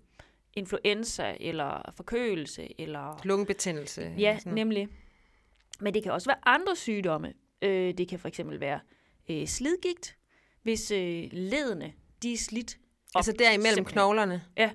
influenza, 0.53 1.35
eller 1.39 1.91
forkølelse, 1.95 2.81
eller... 2.81 3.21
Lungebetændelse. 3.23 4.13
Ja, 4.17 4.37
sådan. 4.39 4.53
nemlig. 4.53 4.87
Men 5.79 5.93
det 5.93 6.03
kan 6.03 6.11
også 6.11 6.29
være 6.29 6.37
andre 6.45 6.75
sygdomme. 6.75 7.33
Øh, 7.61 7.93
det 7.93 8.07
kan 8.07 8.19
for 8.19 8.27
eksempel 8.27 8.59
være 8.59 8.79
øh, 9.29 9.47
slidgigt, 9.47 10.17
hvis 10.63 10.91
øh, 10.91 11.23
ledene 11.31 11.93
de 12.23 12.33
er 12.33 12.37
slidt. 12.37 12.77
op, 13.15 13.19
Altså 13.19 13.31
der 13.31 13.45
imellem 13.51 13.63
simpelthen. 13.75 13.93
knoglerne. 13.93 14.43
Ja, 14.57 14.71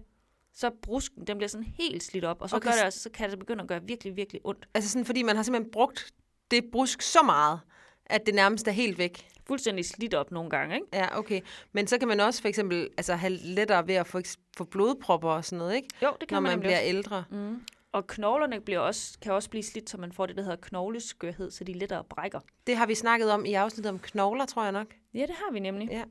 så 0.55 0.71
brusken 0.83 1.27
den 1.27 1.37
bliver 1.37 1.49
sådan 1.49 1.67
helt 1.79 2.03
slidt 2.03 2.25
op, 2.25 2.43
og 2.43 2.51
så, 2.51 2.57
Okay, 2.57 2.69
gør 2.69 2.73
det, 2.77 2.83
altså, 2.83 3.01
så 3.01 3.11
kan 3.11 3.31
det 3.31 3.39
begynde 3.39 3.63
at 3.63 3.69
gøre 3.69 3.83
virkelig, 3.83 4.17
virkelig 4.17 4.41
ondt. 4.45 4.69
Altså 4.75 4.91
sådan, 4.91 5.05
fordi 5.07 5.23
man 5.23 5.37
har 5.37 5.43
simpelthen 5.43 5.71
brugt 5.73 6.11
det 6.51 6.65
brusk 6.73 7.03
så 7.03 7.23
meget, 7.23 7.61
at 8.07 8.27
det 8.27 8.35
nærmest 8.35 8.69
er 8.69 8.73
helt 8.73 8.99
væk. 8.99 9.29
Fuldstændig 9.47 9.85
slidt 9.85 10.15
op 10.15 10.31
nogle 10.31 10.51
gange, 10.51 10.75
ikke? 10.75 10.87
Ja, 10.93 11.19
okay. 11.19 11.41
Men 11.73 11.87
så 11.87 11.99
kan 11.99 12.09
man 12.09 12.21
også 12.21 12.41
for 12.41 12.49
eksempel 12.49 12.89
altså, 12.97 13.15
have 13.15 13.33
lettere 13.33 13.87
ved 13.87 13.95
at 13.95 14.07
få, 14.07 14.21
få 14.57 14.65
blodpropper 14.65 15.29
og 15.31 15.45
sådan 15.45 15.59
noget, 15.59 15.75
ikke? 15.77 15.89
Jo, 16.03 16.13
det 16.21 16.29
kan 16.29 16.37
Når 16.37 16.41
man, 16.41 16.51
man 16.51 16.61
bliver 16.61 16.77
også. 16.77 16.89
ældre. 16.89 17.25
Mm. 17.31 17.63
Og 17.93 18.07
knoglerne 18.07 18.61
bliver 18.61 18.79
også, 18.79 19.19
kan 19.23 19.33
også 19.33 19.51
blive 19.51 19.63
slidt, 19.63 19.91
så 19.91 19.97
man 19.97 20.13
får 20.13 20.27
det, 20.27 20.37
der 20.37 20.43
hedder 20.43 20.57
knogleskørhed, 20.57 21.51
så 21.51 21.65
de 21.65 21.73
lettere 21.73 22.05
brækker. 22.05 22.41
Det 22.67 22.77
har 22.77 22.87
vi 22.87 22.95
snakket 22.95 23.31
om 23.31 23.45
i 23.45 23.55
afsnittet 23.55 23.93
om 23.93 23.99
knogler, 23.99 24.47
tror 24.47 24.63
jeg 24.63 24.73
nok. 24.73 24.87
Ja, 25.15 25.23
det 25.23 25.35
har 25.35 25.53
vi 25.53 25.61
nemlig. 25.61 25.89
Ja. 25.91 26.03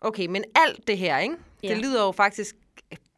Okay, 0.00 0.26
men 0.26 0.44
alt 0.54 0.86
det 0.86 0.98
her, 0.98 1.18
ikke? 1.18 1.36
Ja. 1.62 1.68
Det 1.68 1.78
lyder 1.78 2.04
jo 2.04 2.12
faktisk 2.12 2.56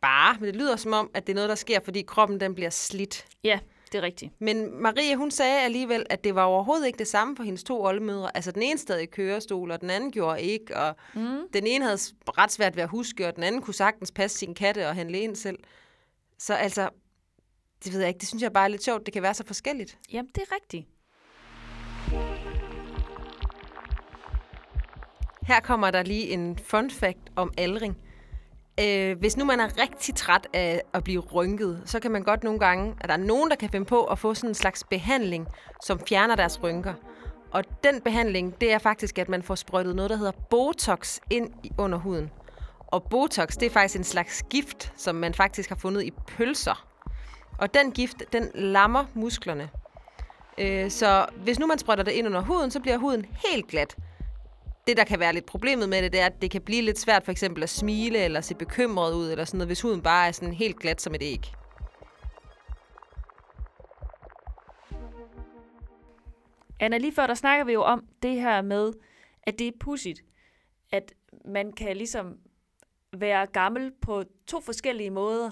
bare, 0.00 0.36
men 0.40 0.46
det 0.46 0.56
lyder 0.56 0.76
som 0.76 0.92
om, 0.92 1.10
at 1.14 1.26
det 1.26 1.32
er 1.32 1.34
noget, 1.34 1.48
der 1.48 1.54
sker, 1.54 1.80
fordi 1.84 2.02
kroppen 2.02 2.40
den 2.40 2.54
bliver 2.54 2.70
slidt. 2.70 3.26
Ja, 3.44 3.58
det 3.92 3.98
er 3.98 4.02
rigtigt. 4.02 4.32
Men 4.40 4.82
Marie, 4.82 5.16
hun 5.16 5.30
sagde 5.30 5.60
alligevel, 5.60 6.06
at 6.10 6.24
det 6.24 6.34
var 6.34 6.44
overhovedet 6.44 6.86
ikke 6.86 6.98
det 6.98 7.06
samme 7.06 7.36
for 7.36 7.42
hendes 7.42 7.64
to 7.64 7.82
oldemødre. 7.82 8.36
Altså, 8.36 8.52
den 8.52 8.62
ene 8.62 8.78
stod 8.78 8.96
i 8.96 9.06
kørestol, 9.06 9.70
og 9.70 9.80
den 9.80 9.90
anden 9.90 10.10
gjorde 10.10 10.42
ikke. 10.42 10.76
Og 10.76 10.96
mm. 11.14 11.48
den 11.52 11.66
ene 11.66 11.84
havde 11.84 11.98
ret 12.38 12.52
svært 12.52 12.76
ved 12.76 12.82
at 12.82 12.88
huske, 12.88 13.28
og 13.28 13.36
den 13.36 13.42
anden 13.42 13.62
kunne 13.62 13.74
sagtens 13.74 14.12
passe 14.12 14.38
sin 14.38 14.54
katte 14.54 14.88
og 14.88 14.94
handle 14.94 15.20
ind 15.20 15.36
selv. 15.36 15.58
Så 16.40 16.54
altså, 16.54 16.88
det 17.84 17.92
ved 17.92 18.00
jeg 18.00 18.08
ikke, 18.08 18.18
det 18.18 18.28
synes 18.28 18.42
jeg 18.42 18.52
bare 18.52 18.64
er 18.64 18.68
lidt 18.68 18.84
sjovt. 18.84 19.06
Det 19.06 19.12
kan 19.12 19.22
være 19.22 19.34
så 19.34 19.46
forskelligt. 19.46 19.98
Jamen, 20.12 20.30
det 20.34 20.42
er 20.42 20.54
rigtigt. 20.54 20.86
Her 25.42 25.60
kommer 25.60 25.90
der 25.90 26.02
lige 26.02 26.28
en 26.30 26.58
fun 26.58 26.90
fact 26.90 27.18
om 27.36 27.52
aldring. 27.58 27.96
Øh, 28.80 29.18
hvis 29.18 29.36
nu 29.36 29.44
man 29.44 29.60
er 29.60 29.82
rigtig 29.82 30.14
træt 30.14 30.46
af 30.54 30.82
at 30.94 31.04
blive 31.04 31.20
rynket, 31.20 31.82
så 31.86 32.00
kan 32.00 32.10
man 32.10 32.22
godt 32.22 32.44
nogle 32.44 32.58
gange, 32.58 32.94
at 33.00 33.08
der 33.08 33.14
er 33.14 33.18
nogen, 33.18 33.50
der 33.50 33.56
kan 33.56 33.70
finde 33.70 33.86
på 33.86 34.04
at 34.04 34.18
få 34.18 34.34
sådan 34.34 34.50
en 34.50 34.54
slags 34.54 34.84
behandling, 34.90 35.46
som 35.84 36.00
fjerner 36.08 36.36
deres 36.36 36.62
rynker. 36.62 36.94
Og 37.52 37.64
den 37.84 38.00
behandling, 38.00 38.60
det 38.60 38.72
er 38.72 38.78
faktisk, 38.78 39.18
at 39.18 39.28
man 39.28 39.42
får 39.42 39.54
sprøjtet 39.54 39.96
noget, 39.96 40.10
der 40.10 40.16
hedder 40.16 40.32
Botox 40.50 41.18
ind 41.30 41.50
i- 41.64 41.70
under 41.78 41.98
huden. 41.98 42.30
Og 42.90 43.02
Botox, 43.02 43.56
det 43.56 43.66
er 43.66 43.70
faktisk 43.70 43.96
en 43.96 44.04
slags 44.04 44.44
gift, 44.50 44.92
som 44.96 45.14
man 45.14 45.34
faktisk 45.34 45.68
har 45.68 45.76
fundet 45.76 46.02
i 46.02 46.10
pølser. 46.10 46.86
Og 47.58 47.74
den 47.74 47.92
gift, 47.92 48.16
den 48.32 48.50
lammer 48.54 49.04
musklerne. 49.14 49.70
Øh, 50.58 50.90
så 50.90 51.26
hvis 51.36 51.58
nu 51.58 51.66
man 51.66 51.78
sprøjter 51.78 52.04
det 52.04 52.12
ind 52.12 52.26
under 52.26 52.40
huden, 52.40 52.70
så 52.70 52.80
bliver 52.80 52.96
huden 52.96 53.26
helt 53.46 53.68
glat 53.68 53.96
det, 54.90 54.96
der 54.96 55.04
kan 55.04 55.20
være 55.20 55.32
lidt 55.32 55.46
problemet 55.46 55.88
med 55.88 56.02
det, 56.02 56.12
det 56.12 56.20
er, 56.20 56.26
at 56.26 56.42
det 56.42 56.50
kan 56.50 56.62
blive 56.62 56.82
lidt 56.82 56.98
svært 56.98 57.24
for 57.24 57.32
eksempel 57.32 57.62
at 57.62 57.68
smile 57.68 58.18
eller 58.18 58.40
se 58.40 58.54
bekymret 58.54 59.14
ud, 59.14 59.30
eller 59.30 59.44
sådan 59.44 59.58
noget, 59.58 59.68
hvis 59.68 59.80
huden 59.80 60.02
bare 60.02 60.28
er 60.28 60.32
sådan 60.32 60.54
helt 60.54 60.80
glat 60.80 61.00
som 61.02 61.14
et 61.14 61.22
æg. 61.22 61.52
Anna, 66.80 66.98
lige 66.98 67.14
før 67.14 67.26
der 67.26 67.34
snakker 67.34 67.64
vi 67.64 67.72
jo 67.72 67.82
om 67.82 68.04
det 68.22 68.40
her 68.40 68.62
med, 68.62 68.92
at 69.42 69.58
det 69.58 69.66
er 69.66 69.72
pudsigt, 69.80 70.20
at 70.92 71.12
man 71.44 71.72
kan 71.72 71.96
ligesom 71.96 72.36
være 73.12 73.46
gammel 73.46 73.92
på 74.02 74.24
to 74.46 74.60
forskellige 74.60 75.10
måder, 75.10 75.50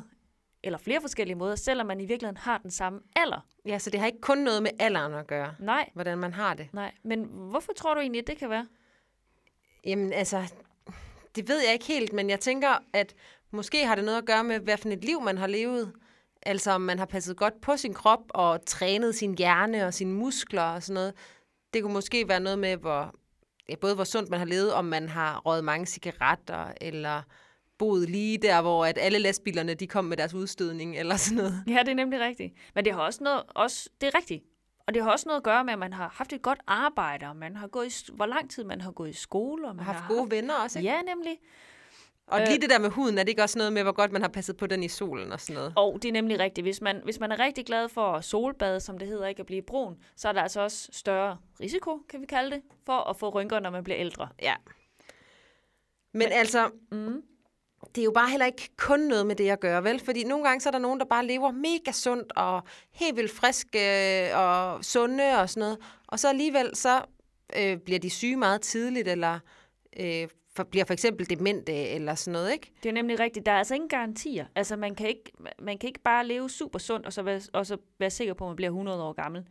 eller 0.62 0.78
flere 0.78 1.00
forskellige 1.00 1.36
måder, 1.36 1.54
selvom 1.56 1.86
man 1.86 2.00
i 2.00 2.06
virkeligheden 2.06 2.36
har 2.36 2.58
den 2.58 2.70
samme 2.70 3.00
alder. 3.16 3.46
Ja, 3.66 3.78
så 3.78 3.90
det 3.90 4.00
har 4.00 4.06
ikke 4.06 4.20
kun 4.20 4.38
noget 4.38 4.62
med 4.62 4.70
alderen 4.78 5.14
at 5.14 5.26
gøre, 5.26 5.54
Nej, 5.60 5.90
hvordan 5.94 6.18
man 6.18 6.34
har 6.34 6.54
det. 6.54 6.68
nej. 6.72 6.92
Men 7.04 7.24
hvorfor 7.24 7.72
tror 7.72 7.94
du 7.94 8.00
egentlig, 8.00 8.20
at 8.20 8.26
det 8.26 8.38
kan 8.38 8.50
være? 8.50 8.66
Jamen 9.84 10.12
altså, 10.12 10.52
det 11.36 11.48
ved 11.48 11.60
jeg 11.64 11.72
ikke 11.72 11.84
helt, 11.86 12.12
men 12.12 12.30
jeg 12.30 12.40
tænker, 12.40 12.68
at 12.92 13.14
måske 13.50 13.86
har 13.86 13.94
det 13.94 14.04
noget 14.04 14.18
at 14.18 14.26
gøre 14.26 14.44
med, 14.44 14.60
hvad 14.60 14.76
for 14.76 14.88
et 14.88 15.04
liv 15.04 15.20
man 15.20 15.38
har 15.38 15.46
levet. 15.46 15.92
Altså 16.42 16.70
om 16.70 16.80
man 16.80 16.98
har 16.98 17.06
passet 17.06 17.36
godt 17.36 17.60
på 17.60 17.76
sin 17.76 17.94
krop 17.94 18.20
og 18.28 18.64
trænet 18.66 19.14
sin 19.14 19.38
hjerne 19.38 19.86
og 19.86 19.94
sine 19.94 20.12
muskler 20.12 20.62
og 20.62 20.82
sådan 20.82 20.94
noget. 20.94 21.14
Det 21.74 21.82
kunne 21.82 21.92
måske 21.92 22.28
være 22.28 22.40
noget 22.40 22.58
med, 22.58 22.76
hvor 22.76 23.14
ja, 23.68 23.74
både 23.76 23.94
hvor 23.94 24.04
sundt 24.04 24.30
man 24.30 24.38
har 24.38 24.46
levet, 24.46 24.72
om 24.72 24.84
man 24.84 25.08
har 25.08 25.38
røget 25.38 25.64
mange 25.64 25.86
cigaretter, 25.86 26.72
eller 26.80 27.22
boet 27.78 28.10
lige 28.10 28.38
der, 28.38 28.62
hvor 28.62 28.86
at 28.86 28.98
alle 29.00 29.18
lastbilerne 29.18 29.74
de 29.74 29.86
kom 29.86 30.04
med 30.04 30.16
deres 30.16 30.34
udstødning, 30.34 30.98
eller 30.98 31.16
sådan 31.16 31.36
noget. 31.36 31.64
Ja, 31.66 31.78
det 31.78 31.88
er 31.88 31.94
nemlig 31.94 32.20
rigtigt. 32.20 32.54
Men 32.74 32.84
det 32.84 32.92
har 32.92 33.00
også 33.00 33.24
noget, 33.24 33.42
også, 33.48 33.90
det 34.00 34.06
er 34.06 34.14
rigtigt. 34.14 34.44
Og 34.86 34.94
det 34.94 35.02
har 35.02 35.10
også 35.10 35.28
noget 35.28 35.36
at 35.36 35.44
gøre 35.44 35.64
med, 35.64 35.72
at 35.72 35.78
man 35.78 35.92
har 35.92 36.08
haft 36.14 36.32
et 36.32 36.42
godt 36.42 36.58
arbejde, 36.66 37.26
og 37.26 37.36
man 37.36 37.56
har 37.56 37.66
gået 37.66 37.86
i, 37.86 38.12
hvor 38.12 38.26
lang 38.26 38.50
tid 38.50 38.64
man 38.64 38.80
har 38.80 38.90
gået 38.90 39.10
i 39.10 39.12
skole. 39.12 39.68
Og 39.68 39.76
man 39.76 39.84
har 39.84 39.92
haft 39.92 40.08
gode 40.08 40.30
venner 40.30 40.54
også, 40.54 40.78
ikke? 40.78 40.90
Ja, 40.90 41.02
nemlig. 41.02 41.38
Og 42.26 42.40
lige 42.40 42.60
det 42.60 42.70
der 42.70 42.78
med 42.78 42.90
huden, 42.90 43.18
er 43.18 43.22
det 43.22 43.28
ikke 43.28 43.42
også 43.42 43.58
noget 43.58 43.72
med, 43.72 43.82
hvor 43.82 43.92
godt 43.92 44.12
man 44.12 44.22
har 44.22 44.28
passet 44.28 44.56
på 44.56 44.66
den 44.66 44.82
i 44.82 44.88
solen 44.88 45.32
og 45.32 45.40
sådan 45.40 45.54
noget? 45.54 45.72
Og 45.76 45.98
det 46.02 46.08
er 46.08 46.12
nemlig 46.12 46.38
rigtigt. 46.38 46.64
Hvis 46.64 46.80
man, 46.80 47.00
hvis 47.04 47.20
man 47.20 47.32
er 47.32 47.38
rigtig 47.38 47.66
glad 47.66 47.88
for 47.88 48.20
solbad, 48.20 48.80
som 48.80 48.98
det 48.98 49.08
hedder, 49.08 49.26
ikke 49.26 49.40
at 49.40 49.46
blive 49.46 49.62
brun, 49.62 49.96
så 50.16 50.28
er 50.28 50.32
der 50.32 50.42
altså 50.42 50.60
også 50.60 50.88
større 50.92 51.38
risiko, 51.60 52.02
kan 52.08 52.20
vi 52.20 52.26
kalde 52.26 52.50
det, 52.50 52.62
for 52.86 53.10
at 53.10 53.16
få 53.16 53.28
rynker, 53.28 53.60
når 53.60 53.70
man 53.70 53.84
bliver 53.84 54.00
ældre. 54.00 54.28
Ja. 54.42 54.54
Men, 56.12 56.18
Men 56.18 56.28
altså, 56.32 56.70
mm 56.92 57.22
det 57.94 58.00
er 58.00 58.04
jo 58.04 58.10
bare 58.10 58.30
heller 58.30 58.46
ikke 58.46 58.70
kun 58.76 59.00
noget 59.00 59.26
med 59.26 59.36
det 59.36 59.50
at 59.50 59.60
gøre, 59.60 59.84
vel? 59.84 60.00
Fordi 60.00 60.24
nogle 60.24 60.44
gange 60.44 60.60
så 60.60 60.68
er 60.68 60.70
der 60.70 60.78
nogen, 60.78 61.00
der 61.00 61.06
bare 61.06 61.26
lever 61.26 61.50
mega 61.50 61.92
sundt 61.92 62.32
og 62.36 62.62
helt 62.92 63.16
vildt 63.16 63.30
friske 63.30 63.78
øh, 64.28 64.38
og 64.38 64.84
sunde 64.84 65.40
og 65.40 65.50
sådan 65.50 65.60
noget. 65.60 65.78
Og 66.06 66.18
så 66.18 66.28
alligevel 66.28 66.76
så 66.76 67.02
øh, 67.56 67.76
bliver 67.76 67.98
de 67.98 68.10
syge 68.10 68.36
meget 68.36 68.60
tidligt, 68.60 69.08
eller 69.08 69.38
øh, 70.00 70.28
for, 70.56 70.64
bliver 70.64 70.84
for 70.84 70.92
eksempel 70.92 71.30
demente 71.30 71.72
eller 71.72 72.14
sådan 72.14 72.32
noget, 72.32 72.52
ikke? 72.52 72.72
Det 72.82 72.88
er 72.88 72.92
nemlig 72.92 73.20
rigtigt. 73.20 73.46
Der 73.46 73.52
er 73.52 73.58
altså 73.58 73.74
ingen 73.74 73.88
garantier. 73.88 74.46
Altså, 74.54 74.76
man 74.76 74.94
kan 74.94 75.08
ikke, 75.08 75.32
man 75.58 75.78
kan 75.78 75.88
ikke 75.88 76.00
bare 76.00 76.26
leve 76.26 76.50
super 76.50 76.78
sundt, 76.78 77.06
og 77.06 77.12
så 77.12 77.22
være, 77.22 77.40
og 77.52 77.66
så 77.66 77.76
være 77.98 78.10
sikker 78.10 78.34
på, 78.34 78.44
at 78.44 78.48
man 78.48 78.56
bliver 78.56 78.70
100 78.70 79.02
år 79.02 79.12
gammel. 79.12 79.46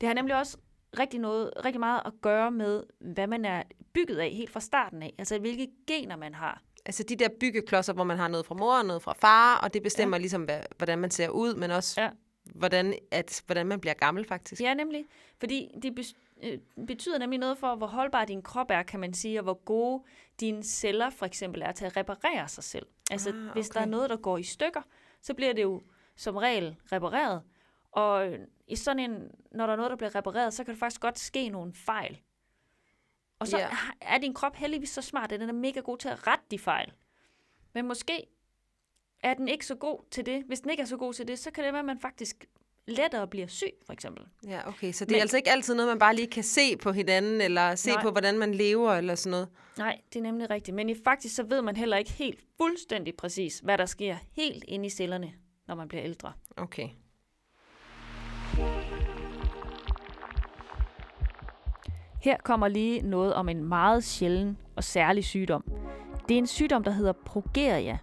Det 0.00 0.06
har 0.06 0.14
nemlig 0.14 0.36
også 0.36 0.58
rigtig, 0.98 1.20
noget, 1.20 1.50
rigtig 1.64 1.80
meget 1.80 2.02
at 2.04 2.12
gøre 2.22 2.50
med, 2.50 2.82
hvad 3.00 3.26
man 3.26 3.44
er 3.44 3.62
bygget 3.94 4.18
af 4.18 4.30
helt 4.30 4.50
fra 4.50 4.60
starten 4.60 5.02
af. 5.02 5.14
Altså, 5.18 5.38
hvilke 5.38 5.68
gener 5.86 6.16
man 6.16 6.34
har. 6.34 6.62
Altså 6.86 7.02
de 7.02 7.16
der 7.16 7.28
byggeklodser, 7.40 7.92
hvor 7.92 8.04
man 8.04 8.16
har 8.16 8.28
noget 8.28 8.46
fra 8.46 8.54
mor 8.54 8.78
og 8.78 8.84
noget 8.84 9.02
fra 9.02 9.12
far, 9.12 9.58
og 9.58 9.74
det 9.74 9.82
bestemmer 9.82 10.16
ja. 10.16 10.20
ligesom, 10.20 10.42
hvad, 10.42 10.60
hvordan 10.76 10.98
man 10.98 11.10
ser 11.10 11.28
ud, 11.28 11.54
men 11.54 11.70
også 11.70 12.00
ja. 12.00 12.10
hvordan, 12.44 12.94
at, 13.10 13.42
hvordan 13.46 13.66
man 13.66 13.80
bliver 13.80 13.94
gammel 13.94 14.24
faktisk. 14.24 14.62
Ja, 14.62 14.74
nemlig. 14.74 15.04
Fordi 15.38 15.68
det 15.82 16.14
øh, 16.42 16.58
betyder 16.86 17.18
nemlig 17.18 17.38
noget 17.38 17.58
for, 17.58 17.74
hvor 17.74 17.86
holdbar 17.86 18.24
din 18.24 18.42
krop 18.42 18.70
er, 18.70 18.82
kan 18.82 19.00
man 19.00 19.14
sige, 19.14 19.38
og 19.40 19.42
hvor 19.42 19.64
gode 19.64 20.02
dine 20.40 20.62
celler 20.62 21.10
for 21.10 21.26
eksempel 21.26 21.62
er 21.62 21.72
til 21.72 21.84
at 21.84 21.96
reparere 21.96 22.48
sig 22.48 22.64
selv. 22.64 22.86
Altså, 23.10 23.30
ah, 23.30 23.34
okay. 23.34 23.52
hvis 23.52 23.68
der 23.68 23.80
er 23.80 23.86
noget, 23.86 24.10
der 24.10 24.16
går 24.16 24.38
i 24.38 24.42
stykker, 24.42 24.82
så 25.22 25.34
bliver 25.34 25.52
det 25.52 25.62
jo 25.62 25.82
som 26.16 26.36
regel 26.36 26.76
repareret. 26.92 27.42
Og 27.92 28.28
i 28.68 28.76
sådan 28.76 29.10
en, 29.10 29.30
når 29.50 29.66
der 29.66 29.72
er 29.72 29.76
noget, 29.76 29.90
der 29.90 29.96
bliver 29.96 30.14
repareret, 30.14 30.54
så 30.54 30.64
kan 30.64 30.74
det 30.74 30.80
faktisk 30.80 31.00
godt 31.00 31.18
ske 31.18 31.48
nogle 31.48 31.72
fejl. 31.72 32.20
Og 33.38 33.48
så 33.48 33.58
yeah. 33.58 33.72
er 34.00 34.18
din 34.18 34.34
krop 34.34 34.56
heldigvis 34.56 34.90
så 34.90 35.02
smart, 35.02 35.32
at 35.32 35.40
den 35.40 35.48
er 35.48 35.52
mega 35.52 35.80
god 35.80 35.98
til 35.98 36.08
at 36.08 36.26
rette 36.26 36.44
de 36.50 36.58
fejl. 36.58 36.92
Men 37.74 37.88
måske 37.88 38.26
er 39.22 39.34
den 39.34 39.48
ikke 39.48 39.66
så 39.66 39.74
god 39.74 39.98
til 40.10 40.26
det. 40.26 40.44
Hvis 40.46 40.60
den 40.60 40.70
ikke 40.70 40.80
er 40.80 40.86
så 40.86 40.96
god 40.96 41.14
til 41.14 41.28
det, 41.28 41.38
så 41.38 41.50
kan 41.50 41.64
det 41.64 41.72
være, 41.72 41.80
at 41.80 41.86
man 41.86 41.98
faktisk 41.98 42.46
lettere 42.86 43.28
bliver 43.28 43.46
syg, 43.46 43.72
for 43.86 43.92
eksempel. 43.92 44.26
Ja, 44.46 44.68
okay. 44.68 44.92
Så 44.92 45.04
det 45.04 45.10
Men, 45.10 45.16
er 45.16 45.20
altså 45.20 45.36
ikke 45.36 45.50
altid 45.50 45.74
noget, 45.74 45.88
man 45.88 45.98
bare 45.98 46.14
lige 46.14 46.26
kan 46.26 46.44
se 46.44 46.76
på 46.76 46.92
hinanden, 46.92 47.40
eller 47.40 47.74
se 47.74 47.90
nej. 47.90 48.02
på, 48.02 48.10
hvordan 48.10 48.38
man 48.38 48.54
lever, 48.54 48.92
eller 48.92 49.14
sådan 49.14 49.30
noget? 49.30 49.48
Nej, 49.78 50.00
det 50.12 50.18
er 50.18 50.22
nemlig 50.22 50.50
rigtigt. 50.50 50.74
Men 50.74 50.88
i 50.88 50.94
faktisk 51.04 51.34
så 51.34 51.42
ved 51.42 51.62
man 51.62 51.76
heller 51.76 51.96
ikke 51.96 52.12
helt 52.12 52.40
fuldstændig 52.56 53.16
præcis, 53.16 53.58
hvad 53.58 53.78
der 53.78 53.86
sker 53.86 54.16
helt 54.32 54.64
inde 54.68 54.86
i 54.86 54.90
cellerne, 54.90 55.32
når 55.66 55.74
man 55.74 55.88
bliver 55.88 56.04
ældre. 56.04 56.32
Okay. 56.56 56.88
Her 62.26 62.36
kommer 62.44 62.68
lige 62.68 63.02
noget 63.02 63.34
om 63.34 63.48
en 63.48 63.64
meget 63.64 64.04
sjælden 64.04 64.58
og 64.76 64.84
særlig 64.84 65.24
sygdom. 65.24 65.64
Det 66.28 66.34
er 66.34 66.38
en 66.38 66.46
sygdom, 66.46 66.84
der 66.84 66.90
hedder 66.90 67.12
progeria. 67.12 67.98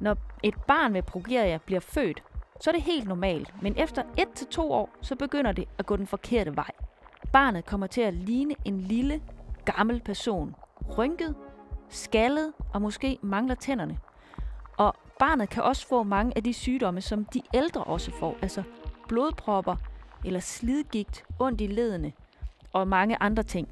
Når 0.00 0.16
et 0.42 0.54
barn 0.66 0.92
med 0.92 1.02
progeria 1.02 1.58
bliver 1.66 1.80
født, 1.80 2.22
så 2.60 2.70
er 2.70 2.74
det 2.74 2.82
helt 2.82 3.08
normalt, 3.08 3.62
men 3.62 3.74
efter 3.76 4.02
1-2 4.02 4.60
år, 4.60 4.90
så 5.00 5.16
begynder 5.16 5.52
det 5.52 5.68
at 5.78 5.86
gå 5.86 5.96
den 5.96 6.06
forkerte 6.06 6.56
vej. 6.56 6.70
Barnet 7.32 7.66
kommer 7.66 7.86
til 7.86 8.00
at 8.00 8.14
ligne 8.14 8.54
en 8.64 8.80
lille, 8.80 9.22
gammel 9.64 10.00
person. 10.00 10.54
Rynket, 10.98 11.34
skaldet 11.88 12.52
og 12.74 12.82
måske 12.82 13.18
mangler 13.22 13.54
tænderne. 13.54 13.98
Og 14.76 14.94
barnet 15.18 15.48
kan 15.48 15.62
også 15.62 15.86
få 15.86 16.02
mange 16.02 16.32
af 16.36 16.44
de 16.44 16.52
sygdomme, 16.52 17.00
som 17.00 17.24
de 17.24 17.42
ældre 17.54 17.84
også 17.84 18.10
får, 18.10 18.36
altså 18.42 18.62
blodpropper 19.08 19.76
eller 20.24 20.40
slidgigt, 20.40 21.24
ondt 21.38 21.60
i 21.60 21.66
ledene 21.66 22.12
og 22.72 22.88
mange 22.88 23.22
andre 23.22 23.42
ting. 23.42 23.68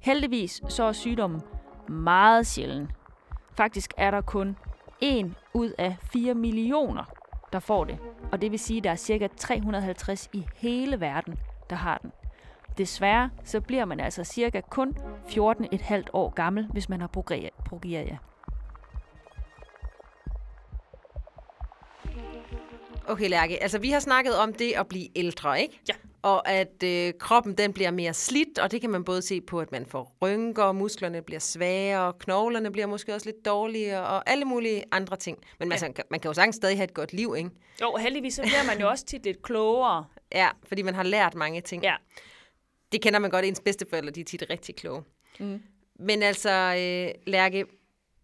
Heldigvis 0.00 0.62
så 0.68 0.84
er 0.84 0.92
sygdommen 0.92 1.42
meget 1.88 2.46
sjælden. 2.46 2.90
Faktisk 3.56 3.94
er 3.96 4.10
der 4.10 4.20
kun 4.20 4.56
1 5.00 5.34
ud 5.54 5.70
af 5.78 5.96
4 6.12 6.34
millioner, 6.34 7.04
der 7.52 7.58
får 7.58 7.84
det. 7.84 7.98
Og 8.32 8.40
det 8.40 8.50
vil 8.50 8.58
sige, 8.58 8.78
at 8.78 8.84
der 8.84 8.90
er 8.90 8.96
ca. 8.96 9.28
350 9.36 10.28
i 10.32 10.46
hele 10.56 11.00
verden, 11.00 11.38
der 11.70 11.76
har 11.76 11.98
den. 11.98 12.12
Desværre 12.78 13.30
så 13.44 13.60
bliver 13.60 13.84
man 13.84 14.00
altså 14.00 14.24
cirka 14.24 14.60
kun 14.60 14.96
14,5 15.28 16.02
år 16.12 16.30
gammel, 16.30 16.66
hvis 16.66 16.88
man 16.88 17.00
har 17.00 17.06
progeria. 17.06 18.18
Okay, 23.08 23.28
Lærke, 23.28 23.62
altså 23.62 23.78
vi 23.78 23.90
har 23.90 24.00
snakket 24.00 24.38
om 24.38 24.52
det 24.52 24.72
at 24.72 24.88
blive 24.88 25.08
ældre, 25.18 25.60
ikke? 25.60 25.80
Ja. 25.88 25.94
Og 26.26 26.48
at 26.48 26.82
øh, 26.84 27.12
kroppen 27.18 27.54
den 27.54 27.72
bliver 27.72 27.90
mere 27.90 28.14
slidt, 28.14 28.58
og 28.58 28.70
det 28.70 28.80
kan 28.80 28.90
man 28.90 29.04
både 29.04 29.22
se 29.22 29.40
på, 29.40 29.60
at 29.60 29.72
man 29.72 29.86
får 29.86 30.16
rynker, 30.22 30.72
musklerne 30.72 31.22
bliver 31.22 31.38
svagere, 31.38 32.12
knoglerne 32.18 32.72
bliver 32.72 32.86
måske 32.86 33.14
også 33.14 33.26
lidt 33.26 33.44
dårligere, 33.44 34.06
og 34.06 34.30
alle 34.30 34.44
mulige 34.44 34.84
andre 34.92 35.16
ting. 35.16 35.38
Men 35.58 35.68
ja. 35.68 35.72
altså, 35.72 36.02
man 36.10 36.20
kan 36.20 36.28
jo 36.28 36.32
sagtens 36.34 36.56
stadig 36.56 36.76
have 36.76 36.84
et 36.84 36.94
godt 36.94 37.12
liv, 37.12 37.34
ikke? 37.38 37.50
Jo, 37.82 37.96
heldigvis 37.96 38.34
så 38.34 38.42
bliver 38.42 38.66
man 38.66 38.80
jo 38.80 38.88
også 38.88 39.04
tit 39.04 39.24
lidt 39.24 39.42
klogere. 39.42 40.04
Ja, 40.32 40.48
fordi 40.68 40.82
man 40.82 40.94
har 40.94 41.02
lært 41.02 41.34
mange 41.34 41.60
ting. 41.60 41.82
Ja. 41.82 41.94
Det 42.92 43.02
kender 43.02 43.18
man 43.18 43.30
godt, 43.30 43.44
ens 43.44 43.60
bedsteforældre, 43.60 44.10
de 44.10 44.20
er 44.20 44.24
tit 44.24 44.44
rigtig 44.50 44.76
kloge. 44.76 45.02
Mm. 45.38 45.62
Men 45.98 46.22
altså, 46.22 46.50
øh, 46.50 47.22
Lærke, 47.26 47.64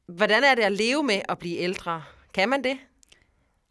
hvordan 0.07 0.45
er 0.45 0.55
det 0.55 0.63
at 0.63 0.73
leve 0.73 1.03
med 1.03 1.21
at 1.29 1.39
blive 1.39 1.59
ældre? 1.59 2.03
Kan 2.35 2.49
man 2.49 2.65
det? 2.65 2.79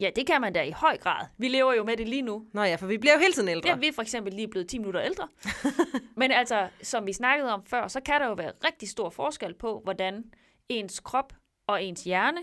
Ja, 0.02 0.10
det 0.16 0.26
kan 0.26 0.40
man 0.40 0.52
da 0.52 0.62
i 0.62 0.70
høj 0.70 0.96
grad. 0.98 1.26
Vi 1.38 1.48
lever 1.48 1.74
jo 1.74 1.84
med 1.84 1.96
det 1.96 2.08
lige 2.08 2.22
nu. 2.22 2.46
Nå 2.52 2.62
ja, 2.62 2.74
for 2.74 2.86
vi 2.86 2.98
bliver 2.98 3.14
jo 3.14 3.20
hele 3.20 3.32
tiden 3.32 3.48
ældre. 3.48 3.70
Ja, 3.70 3.76
vi 3.76 3.88
er 3.88 3.92
for 3.92 4.02
eksempel 4.02 4.34
lige 4.34 4.48
blevet 4.48 4.68
10 4.68 4.78
minutter 4.78 5.02
ældre. 5.02 5.28
Men 6.20 6.30
altså, 6.30 6.68
som 6.82 7.06
vi 7.06 7.12
snakkede 7.12 7.52
om 7.52 7.64
før, 7.64 7.88
så 7.88 8.00
kan 8.00 8.20
der 8.20 8.26
jo 8.26 8.32
være 8.32 8.52
rigtig 8.64 8.88
stor 8.88 9.10
forskel 9.10 9.54
på, 9.54 9.80
hvordan 9.84 10.24
ens 10.68 11.00
krop 11.00 11.32
og 11.68 11.84
ens 11.84 12.04
hjerne 12.04 12.38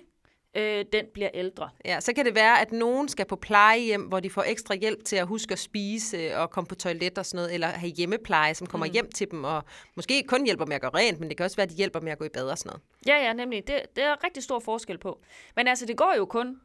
øh, 0.57 0.85
den 0.93 1.05
bliver 1.13 1.29
ældre. 1.33 1.69
Ja, 1.85 1.99
så 1.99 2.13
kan 2.13 2.25
det 2.25 2.35
være, 2.35 2.61
at 2.61 2.71
nogen 2.71 3.07
skal 3.07 3.25
på 3.25 3.35
plejehjem, 3.35 4.01
hvor 4.01 4.19
de 4.19 4.29
får 4.29 4.43
ekstra 4.47 4.75
hjælp 4.75 5.05
til 5.05 5.15
at 5.15 5.27
huske 5.27 5.51
at 5.51 5.59
spise 5.59 6.37
og 6.37 6.49
komme 6.49 6.67
på 6.67 6.75
toilet 6.75 7.17
og 7.17 7.25
sådan 7.25 7.37
noget, 7.37 7.53
eller 7.53 7.67
have 7.67 7.91
hjemmepleje, 7.91 8.53
som 8.53 8.67
kommer 8.67 8.87
mm. 8.87 8.93
hjem 8.93 9.11
til 9.11 9.31
dem, 9.31 9.43
og 9.43 9.63
måske 9.95 10.23
kun 10.27 10.45
hjælper 10.45 10.65
med 10.65 10.75
at 10.75 10.81
gøre 10.81 10.91
rent, 10.93 11.19
men 11.19 11.29
det 11.29 11.37
kan 11.37 11.43
også 11.43 11.55
være, 11.55 11.63
at 11.63 11.69
de 11.69 11.75
hjælper 11.75 11.99
med 11.99 12.11
at 12.11 12.17
gå 12.17 12.25
i 12.25 12.29
bad 12.29 12.49
og 12.49 12.57
sådan 12.57 12.69
noget. 12.69 12.81
Ja, 13.07 13.27
ja, 13.27 13.33
nemlig. 13.33 13.67
Det, 13.67 13.81
det 13.95 14.03
er 14.03 14.23
rigtig 14.23 14.43
stor 14.43 14.59
forskel 14.59 14.97
på. 14.97 15.21
Men 15.55 15.67
altså, 15.67 15.85
det 15.85 15.97
går 15.97 16.13
jo 16.17 16.25
kun 16.25 16.61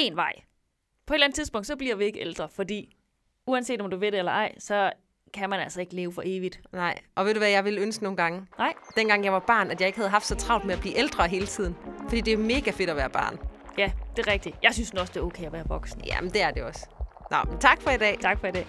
en 0.00 0.16
vej. 0.16 0.32
På 1.06 1.14
et 1.14 1.16
eller 1.16 1.26
andet 1.26 1.36
tidspunkt, 1.36 1.66
så 1.66 1.76
bliver 1.76 1.96
vi 1.96 2.04
ikke 2.04 2.20
ældre, 2.20 2.48
fordi 2.48 2.96
uanset 3.46 3.80
om 3.80 3.90
du 3.90 3.96
ved 3.96 4.12
det 4.12 4.18
eller 4.18 4.32
ej, 4.32 4.54
så 4.58 4.92
kan 5.34 5.50
man 5.50 5.60
altså 5.60 5.80
ikke 5.80 5.94
leve 5.94 6.12
for 6.12 6.22
evigt. 6.24 6.60
Nej, 6.72 6.98
og 7.14 7.26
ved 7.26 7.34
du 7.34 7.40
hvad 7.40 7.48
jeg 7.48 7.64
ville 7.64 7.80
ønske 7.80 8.02
nogle 8.02 8.16
gange? 8.16 8.46
Nej. 8.58 8.72
Dengang 8.96 9.24
jeg 9.24 9.32
var 9.32 9.44
barn, 9.46 9.70
at 9.70 9.80
jeg 9.80 9.86
ikke 9.86 9.98
havde 9.98 10.10
haft 10.10 10.26
så 10.26 10.34
travlt 10.34 10.64
med 10.64 10.74
at 10.74 10.80
blive 10.80 10.98
ældre 10.98 11.28
hele 11.28 11.46
tiden. 11.46 11.76
Fordi 12.02 12.20
det 12.20 12.32
er 12.32 12.38
mega 12.38 12.70
fedt 12.70 12.90
at 12.90 12.96
være 12.96 13.10
barn. 13.10 13.38
Ja, 13.78 13.92
det 14.16 14.26
er 14.26 14.32
rigtigt. 14.32 14.56
Jeg 14.62 14.74
synes 14.74 14.90
også, 14.90 15.12
det 15.12 15.20
er 15.20 15.24
okay 15.24 15.46
at 15.46 15.52
være 15.52 15.64
voksen. 15.68 16.04
Jamen, 16.04 16.30
det 16.30 16.42
er 16.42 16.50
det 16.50 16.62
også. 16.62 16.86
Nå, 17.30 17.36
men 17.50 17.58
tak 17.58 17.82
for 17.82 17.90
i 17.90 17.96
dag. 17.96 18.18
Tak 18.20 18.40
for 18.40 18.46
i 18.46 18.50
dag. 18.50 18.66